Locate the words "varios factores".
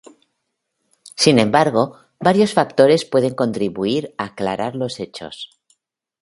2.19-3.05